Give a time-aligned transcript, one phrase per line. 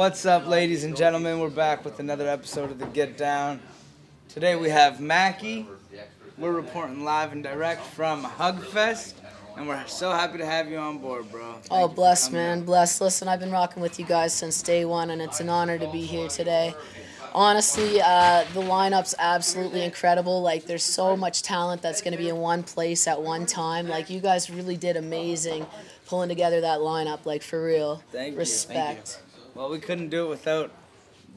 [0.00, 1.40] What's up, ladies and gentlemen?
[1.40, 3.60] We're back with another episode of the Get Down.
[4.30, 5.66] Today we have Mackie.
[6.38, 9.12] We're reporting live and direct from Hugfest,
[9.58, 11.52] and we're so happy to have you on board, bro.
[11.52, 12.98] Thank Oh, bless, man, bless.
[13.02, 15.92] Listen, I've been rocking with you guys since day one, and it's an honor to
[15.92, 16.74] be here today.
[17.34, 20.40] Honestly, uh, the lineup's absolutely incredible.
[20.40, 23.86] Like, there's so much talent that's going to be in one place at one time.
[23.86, 25.66] Like, you guys really did amazing
[26.06, 27.26] pulling together that lineup.
[27.26, 28.02] Like, for real.
[28.10, 28.38] Thank you.
[28.38, 29.20] Respect.
[29.54, 30.70] Well, we couldn't do it without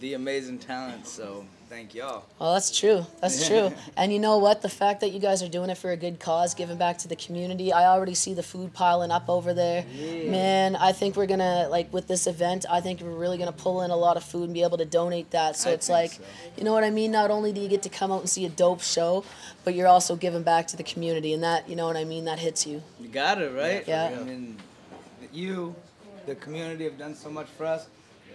[0.00, 2.24] the amazing talent, so thank y'all.
[2.38, 3.06] Well, that's true.
[3.20, 3.72] That's true.
[3.96, 4.62] And you know what?
[4.62, 7.08] The fact that you guys are doing it for a good cause, giving back to
[7.08, 7.72] the community.
[7.72, 9.84] I already see the food piling up over there.
[9.94, 12.64] Man, I think we're gonna like with this event.
[12.68, 14.84] I think we're really gonna pull in a lot of food and be able to
[14.84, 15.56] donate that.
[15.56, 16.22] So I it's like, so.
[16.56, 17.12] you know what I mean?
[17.12, 19.24] Not only do you get to come out and see a dope show,
[19.64, 22.24] but you're also giving back to the community, and that, you know what I mean?
[22.24, 22.82] That hits you.
[22.98, 23.86] You got it, right?
[23.86, 24.16] Yeah.
[24.18, 24.56] I mean,
[25.32, 25.74] you,
[26.26, 27.86] the community, have done so much for us.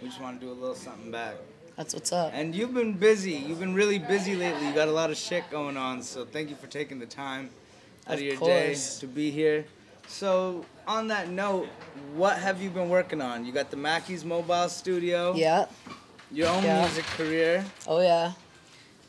[0.05, 1.33] We just want to do a little something back.
[1.75, 2.29] That's what's up.
[2.31, 3.31] And you've been busy.
[3.31, 4.67] You've been really busy lately.
[4.67, 6.03] You got a lot of shit going on.
[6.03, 7.49] So thank you for taking the time
[8.05, 8.97] out of, Of your course.
[8.97, 9.65] day to be here.
[10.07, 11.69] So on that note,
[12.13, 13.47] what have you been working on?
[13.47, 15.33] You got the Mackie's Mobile Studio.
[15.33, 15.65] Yeah.
[16.31, 16.81] Your own Yeah.
[16.85, 17.65] music career.
[17.87, 18.33] Oh yeah.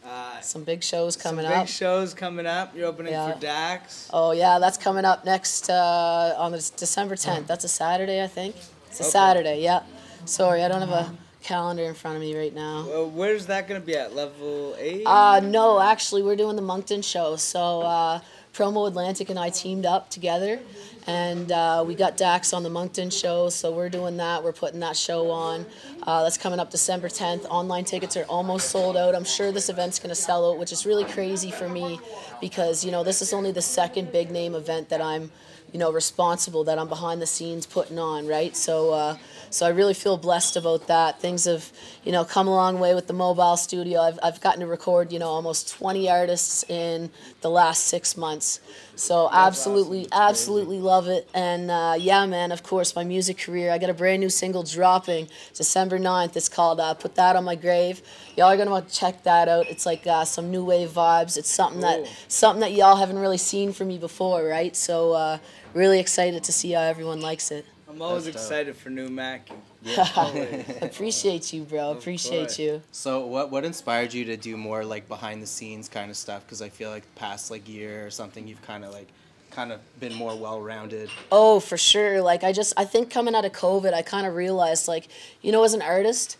[0.03, 1.69] Uh, Some big shows coming some big up.
[1.69, 2.75] shows coming up.
[2.75, 3.35] You're opening Yeah.
[3.35, 4.09] for Dax.
[4.15, 7.47] Oh yeah, that's coming up next uh, on the December 10th.
[7.47, 8.57] That's a Saturday, I think.
[8.89, 9.11] It's a Okay.
[9.11, 9.61] Saturday.
[9.63, 9.83] Yeah.
[10.25, 12.85] Sorry, I don't have a calendar in front of me right now.
[12.87, 14.15] Well, where's that gonna be at?
[14.15, 15.05] Level eight.
[15.07, 17.37] Uh, no, actually, we're doing the Moncton show.
[17.37, 18.21] So uh,
[18.53, 20.59] Promo Atlantic and I teamed up together,
[21.07, 23.49] and uh, we got Dax on the Moncton show.
[23.49, 24.43] So we're doing that.
[24.43, 25.67] We're putting that show on.
[26.03, 27.45] Uh, that's coming up December 10th.
[27.45, 29.15] Online tickets are almost sold out.
[29.15, 32.01] I'm sure this event's going to sell out, which is really crazy for me
[32.41, 35.31] because you know this is only the second big name event that I'm
[35.73, 38.57] you know responsible that I'm behind the scenes putting on, right?
[38.57, 39.17] So uh,
[39.51, 41.21] so I really feel blessed about that.
[41.21, 41.73] Things have
[42.05, 44.01] you know come a long way with the mobile studio.
[44.01, 47.11] I've I've gotten to record you know almost 20 artists in
[47.41, 48.61] the last six months.
[48.97, 51.29] So absolutely absolutely love it.
[51.35, 53.71] And uh, yeah, man, of course my music career.
[53.71, 56.37] I got a brand new single dropping December 9th.
[56.37, 58.01] It's called uh, "Put That on My Grave."
[58.37, 59.67] Y'all are gonna want to check that out.
[59.69, 61.37] It's like uh, some new wave vibes.
[61.37, 64.75] It's something that something that y'all haven't really seen from me before, right?
[64.75, 65.39] So uh,
[65.77, 67.67] really excited to see how everyone likes it.
[67.89, 68.43] I'm always That's dope.
[68.43, 69.55] excited for new Mackie.
[70.83, 71.93] Appreciate you, bro.
[71.93, 72.59] Of Appreciate course.
[72.59, 72.83] you.
[72.91, 76.45] So what what inspired you to do more like behind the scenes kind of stuff?
[76.45, 79.09] Because I feel like the past like year or something, you've kind of like
[79.51, 81.11] kind of been more well rounded.
[81.31, 82.21] Oh, for sure.
[82.21, 85.09] Like I just I think coming out of COVID, I kind of realized like,
[85.43, 86.37] you know, as an artist,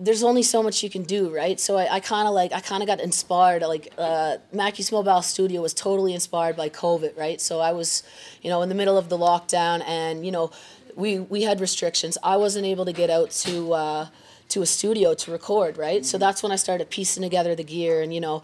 [0.00, 1.60] there's only so much you can do, right?
[1.60, 3.62] So I, I kind of like I kind of got inspired.
[3.62, 7.40] Like uh, Mackie's Mobile Studio was totally inspired by COVID, right?
[7.40, 8.02] So I was,
[8.40, 10.50] you know, in the middle of the lockdown, and you know,
[10.96, 12.16] we we had restrictions.
[12.22, 13.72] I wasn't able to get out to.
[13.74, 14.06] Uh,
[14.50, 16.04] to a studio to record, right?
[16.04, 18.42] So that's when I started piecing together the gear and, you know,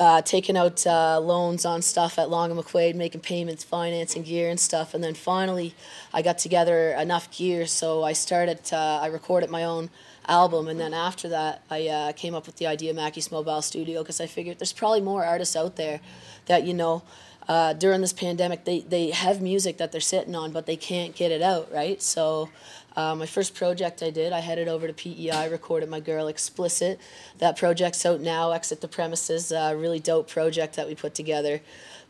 [0.00, 4.48] uh, taking out uh, loans on stuff at Long and McQuade, making payments, financing gear
[4.48, 4.94] and stuff.
[4.94, 5.74] And then finally,
[6.12, 8.60] I got together enough gear, so I started.
[8.72, 9.90] Uh, I recorded my own
[10.26, 13.62] album, and then after that, I uh, came up with the idea of Mackie's Mobile
[13.62, 16.00] Studio because I figured there's probably more artists out there
[16.46, 17.02] that you know.
[17.48, 21.16] Uh, during this pandemic, they, they have music that they're sitting on, but they can't
[21.16, 22.00] get it out, right?
[22.00, 22.48] So,
[22.96, 27.00] uh, my first project I did, I headed over to PEI, recorded my girl Explicit.
[27.38, 31.60] That project's out now, Exit the Premises, uh, really dope project that we put together.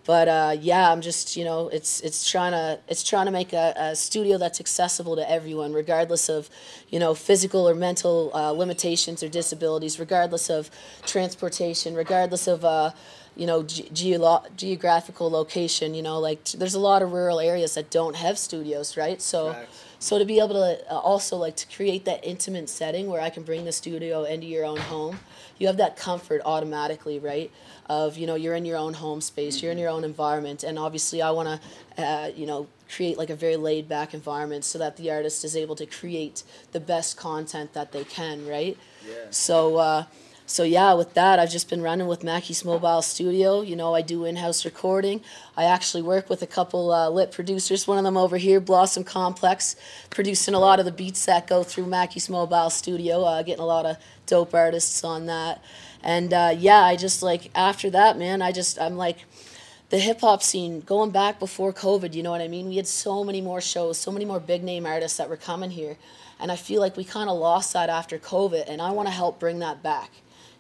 [0.05, 3.53] But uh, yeah, I'm just you know, it's it's trying to it's trying to make
[3.53, 6.51] a, a studio that's accessible to everyone, regardless of
[6.91, 10.71] you know physical or mental uh, limitations or disabilities, regardless of
[11.07, 12.91] transportation, regardless of uh,
[13.37, 15.95] you know ge- geolo- geographical location.
[15.95, 19.23] You know, like t- there's a lot of rural areas that don't have studios, right?
[19.23, 19.55] So.
[20.03, 23.31] So to be able to uh, also like to create that intimate setting where I
[23.31, 25.21] can bring the studio into your own home,
[25.59, 27.53] you have that comfort automatically, right?
[27.89, 30.79] Of you know you're in your own home space, you're in your own environment, and
[30.79, 34.79] obviously I want to, uh, you know, create like a very laid back environment so
[34.79, 36.43] that the artist is able to create
[36.73, 38.77] the best content that they can, right?
[39.07, 39.31] Yeah.
[39.31, 40.05] So, uh,
[40.45, 43.63] so yeah, with that, I've just been running with Mackie's Mobile Studio.
[43.63, 45.23] You know, I do in-house recording.
[45.57, 47.87] I actually work with a couple uh, lit producers.
[47.87, 49.77] One of them over here, Blossom Complex,
[50.11, 53.23] producing a lot of the beats that go through Mackie's Mobile Studio.
[53.23, 53.97] Uh, getting a lot of
[54.27, 55.63] dope artists on that.
[56.03, 59.19] And uh, yeah, I just like after that, man, I just I'm like
[59.93, 62.67] the hip hop scene going back before COVID, you know what I mean?
[62.67, 65.71] We had so many more shows, so many more big name artists that were coming
[65.71, 65.99] here.
[66.41, 69.13] And I feel like we kind of lost that after COVID, and I want to
[69.13, 70.11] help bring that back.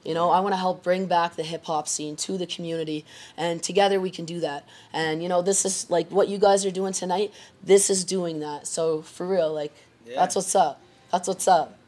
[0.04, 3.06] You know, I want to help bring back the hip hop scene to the community,
[3.34, 4.66] and together we can do that.
[4.92, 7.32] And you know, this is like what you guys are doing tonight.
[7.64, 8.66] This is doing that.
[8.66, 9.72] So for real, like
[10.06, 10.16] Yeah.
[10.16, 10.78] that's what's up.
[11.10, 11.78] That's what's up.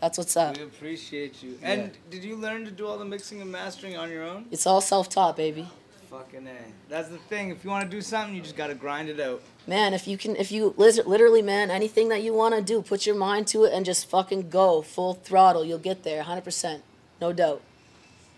[0.00, 0.56] That's what's up.
[0.56, 1.58] We appreciate you.
[1.62, 4.46] And did you learn to do all the mixing and mastering on your own?
[4.50, 5.68] It's all self-taught, baby.
[6.10, 6.56] Fucking A.
[6.88, 7.50] That's the thing.
[7.50, 9.42] If you want to do something, you just got to grind it out.
[9.68, 13.06] Man, if you can, if you literally, man, anything that you want to do, put
[13.06, 15.64] your mind to it and just fucking go full throttle.
[15.64, 16.80] You'll get there, 100%.
[17.20, 17.62] No doubt.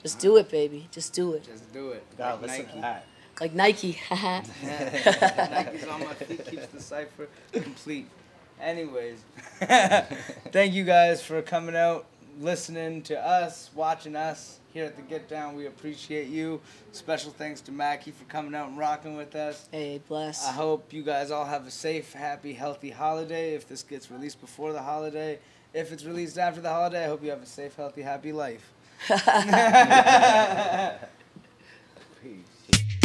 [0.03, 0.89] Just do it, baby.
[0.91, 1.45] Just do it.
[1.45, 2.05] Just do it.
[2.19, 2.75] God, Like listen Nike.
[2.75, 3.07] to that.
[3.41, 3.93] Like Nike.
[3.93, 4.43] haha.
[4.63, 8.09] Nike's on my feet keeps the cipher complete.
[8.61, 9.19] Anyways,
[10.53, 12.05] thank you guys for coming out,
[12.41, 15.55] listening to us, watching us here at the Get Down.
[15.55, 16.61] We appreciate you.
[16.93, 19.69] Special thanks to Mackie for coming out and rocking with us.
[19.71, 20.47] hey, bless.
[20.47, 23.55] I hope you guys all have a safe, happy, healthy holiday.
[23.55, 25.39] If this gets released before the holiday,
[25.75, 28.73] if it's released after the holiday, I hope you have a safe, healthy, happy life.
[32.23, 33.02] Peace.